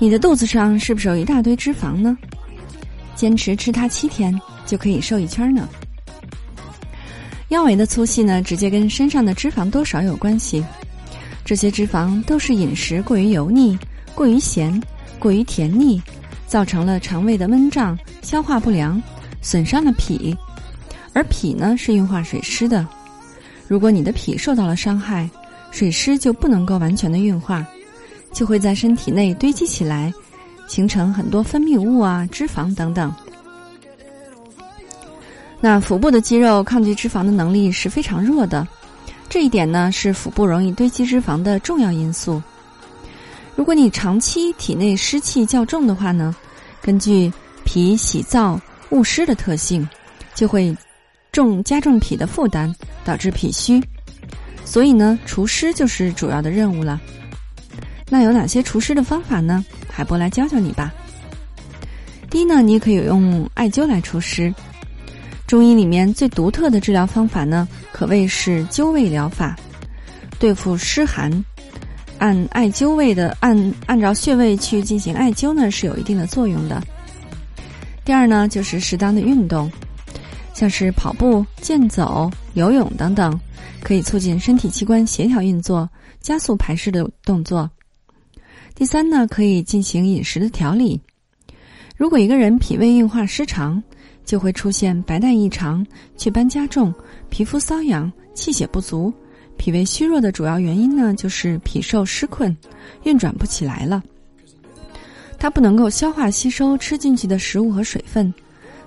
[0.00, 2.18] 你的肚子上是不是有一大堆脂肪呢？
[3.14, 4.36] 坚持吃它七天。
[4.66, 5.68] 就可以瘦一圈呢。
[7.48, 10.64] 腰围的粗细呢，直接跟身上的脂肪多少有关系。
[11.44, 13.76] 这些脂肪都是饮食过于油腻、
[14.14, 14.80] 过于咸、
[15.18, 16.00] 过于甜腻，
[16.46, 19.02] 造成了肠胃的闷胀、消化不良，
[19.42, 20.36] 损伤了脾。
[21.12, 22.86] 而脾呢是运化水湿的，
[23.66, 25.28] 如果你的脾受到了伤害，
[25.72, 27.66] 水湿就不能够完全的运化，
[28.32, 30.12] 就会在身体内堆积起来，
[30.66, 33.12] 形成很多分泌物啊、脂肪等等。
[35.60, 38.66] 那腹部的肌肉抗拒脂肪的能力是非常弱的，
[39.28, 42.42] 这一点呢是腹部容易堆积脂肪的重要因素。
[43.56, 46.34] 如果你长期体内湿气较重的话呢，
[46.80, 47.30] 根据
[47.62, 49.86] 脾喜燥恶湿的特性，
[50.34, 50.74] 就会
[51.30, 53.82] 重加重脾的负担，导致脾虚。
[54.64, 56.98] 所以呢，除湿就是主要的任务了。
[58.12, 59.64] 那有哪些除湿的方法呢？
[59.88, 60.92] 海波来教教你吧。
[62.28, 64.52] 第一呢，你可以用艾灸来除湿。
[65.46, 69.56] 中医里面最独特的治疗方法呢，可谓是灸位疗法，
[70.38, 71.44] 对付湿寒，
[72.18, 76.82] 按艾灸位的按按照穴位去进行艾灸呢，是有一定的作用的。
[78.04, 79.70] 第二呢，就是适当的运动，
[80.52, 83.38] 像是跑步、健走、游泳等等，
[83.82, 85.88] 可以促进身体器官协调运作，
[86.20, 87.70] 加速排湿的动作。
[88.80, 90.98] 第三呢，可以进行饮食的调理。
[91.98, 93.82] 如果一个人脾胃运化失常，
[94.24, 95.86] 就会出现白带异常、
[96.16, 96.90] 雀斑加重、
[97.28, 99.12] 皮肤瘙痒、气血不足。
[99.58, 102.56] 脾胃虚弱的主要原因呢，就是脾受湿困，
[103.02, 104.02] 运转不起来了。
[105.38, 108.32] 它不能够消化吸收吃进去的食物和水分，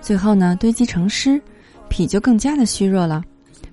[0.00, 1.42] 最后呢堆积成湿，
[1.88, 3.24] 脾就更加的虚弱了。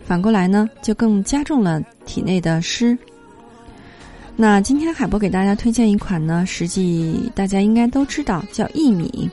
[0.03, 2.97] 反过来呢，就更加重了体内的湿。
[4.39, 9.27] 那今天海波给大家推荐一款呢，实际大家应该都知道，叫薏米。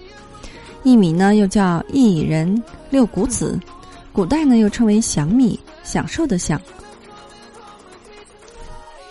[0.83, 3.61] 薏米呢，又叫薏仁、六谷子，
[4.15, 6.59] 古代呢又称为享米，享受的享。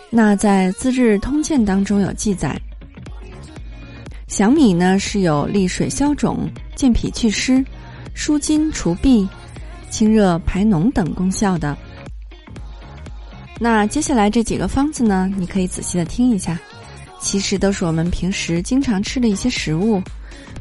[0.09, 2.59] 那在《资治通鉴》当中有记载，
[4.27, 7.63] 享米呢是有利水消肿、健脾祛湿、
[8.15, 9.27] 舒筋除痹、
[9.91, 11.77] 清热排脓等功效的。
[13.59, 16.59] 那接下来这几个方子呢，你可以仔细的听一下，
[17.19, 20.01] 其实都是我们平时经常吃的一些食物。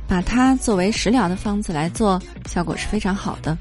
[0.09, 3.57] 把它作为食疗的方子来做，效果是非常好的。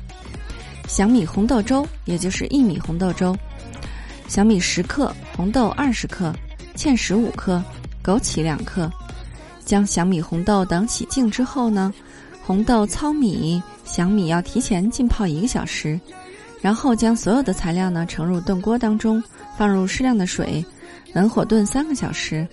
[0.85, 3.33] 小米红豆粥，也就是薏米红豆粥，
[4.27, 6.33] 小米十克，红豆二十克，
[6.75, 7.63] 芡实五克，
[8.03, 8.91] 枸杞两克。
[9.63, 11.93] 将小米、红豆等洗净之后呢，
[12.43, 15.97] 红豆、糙米、小米要提前浸泡一个小时，
[16.61, 19.21] 然后将所有的材料呢盛入炖锅当中，
[19.57, 20.63] 放入适量的水，
[21.15, 22.47] 文火炖三个小时。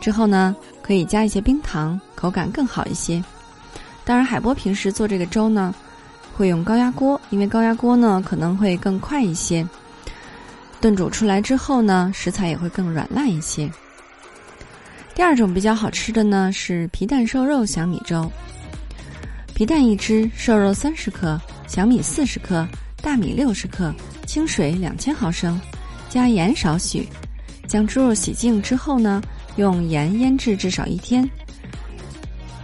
[0.00, 3.22] 之后呢，可以加一些冰糖，口感更好一些。
[4.04, 5.74] 当然，海波平时做这个粥呢，
[6.36, 9.66] 会用高压锅，因为高压锅呢可能会更快一些。
[10.80, 13.70] 炖煮出来之后呢，食材也会更软烂一些。
[15.14, 18.30] 第二种比较好吃的呢是皮蛋瘦肉小米粥。
[19.54, 22.66] 皮蛋一只，瘦肉三十克，小米四十克，
[23.02, 23.94] 大米六十克，
[24.26, 25.60] 清水两千毫升，
[26.08, 27.06] 加盐少许。
[27.66, 29.22] 将猪肉洗净之后呢。
[29.56, 31.28] 用盐腌制至少一天。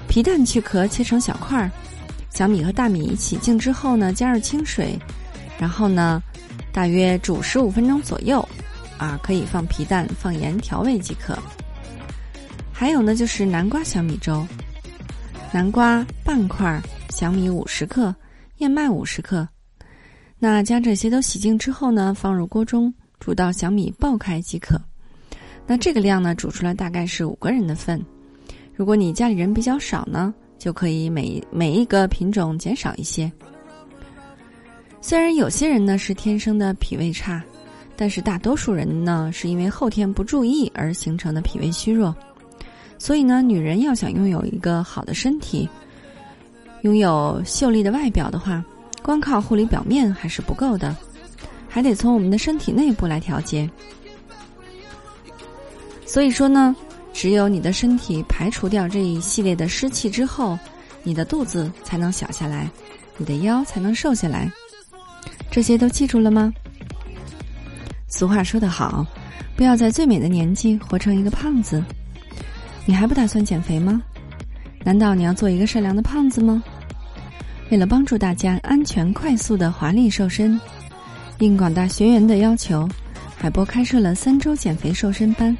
[0.08, 1.70] 皮蛋去壳切成小块儿，
[2.30, 4.96] 小米和大米洗净之后呢，加入清水，
[5.58, 6.22] 然后呢，
[6.72, 8.48] 大约煮十五分钟左右，
[8.98, 11.36] 啊，可以放皮蛋、放盐调味即可。
[12.72, 14.46] 还有呢，就是南瓜小米粥，
[15.52, 16.80] 南瓜半块，
[17.10, 18.14] 小米五十克，
[18.58, 19.46] 燕麦五十克。
[20.38, 24.80] 那将这些都洗净之后呢，放入锅中煮到小米爆开即可。
[25.66, 28.00] 那这个量呢，煮出来大概是五个人的份。
[28.74, 33.30] 如果你家里人比较少呢，就可以每每一个品种减少一些。
[35.00, 37.42] 虽然有些人呢是天生的脾胃差，
[37.96, 42.14] 但是大多数人呢是因为后天不注意而形成的脾胃虚弱。
[42.98, 45.68] 所以呢，女人要想拥有一个好的身体，
[46.82, 48.64] 拥有秀丽的外表的话，
[49.06, 50.96] 光靠护理表面还是不够的，
[51.68, 53.70] 还得从我们的身体内部来调节。
[56.04, 56.74] 所以说呢，
[57.12, 60.58] 只有你的身体排除掉这一系列的湿气之后，
[61.04, 62.68] 你的肚子才能小下来，
[63.16, 64.50] 你的腰才能瘦下来。
[65.52, 66.52] 这些都记住了吗？
[68.08, 69.06] 俗话说得好，
[69.54, 71.80] 不要在最美的年纪活成一个胖子。
[72.84, 74.02] 你还不打算减肥吗？
[74.82, 76.60] 难道你要做一个善良的胖子吗？
[77.70, 80.58] 为了帮助大家安全、快速的华丽瘦身，
[81.40, 82.88] 应广大学员的要求，
[83.36, 85.56] 海波开设了三周减肥瘦身班。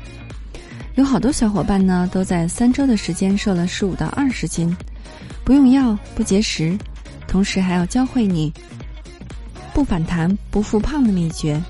[0.94, 4.74] 有好多小伙伴呢，都在三周的时间瘦了十五到二十斤，
[5.44, 6.78] 不用药、不节食，
[7.26, 8.52] 同时还要教会你
[9.74, 11.60] 不反弹、不复胖的秘诀，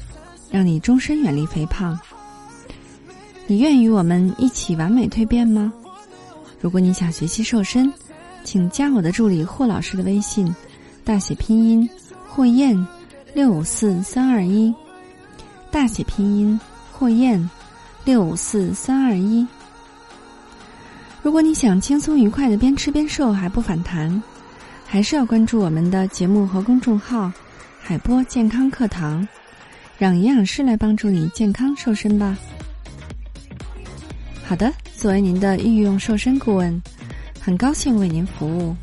[0.51, 1.99] 让你终身远离肥胖。
[3.47, 5.73] 你愿与我们一起完美蜕变吗？
[6.61, 7.93] 如果你想学习瘦身，
[8.47, 10.55] 请加我的助理霍老师的微信，
[11.03, 11.91] 大写拼音
[12.29, 12.87] 霍燕
[13.35, 14.73] 六五四三二一，
[15.69, 16.59] 大写拼音
[16.93, 17.51] 霍燕
[18.05, 19.45] 六五四三二一。
[21.25, 24.23] 如果你想轻松愉快的边吃边瘦还不反弹，
[24.87, 27.33] 还是要关注我们的节目和公众号
[27.83, 29.27] “海波健康课堂”，
[29.99, 32.39] 让营养师来帮助你健康瘦身吧。
[34.45, 36.81] 好的，作为您的御用瘦身顾问，
[37.47, 38.75] 很高兴为您服务。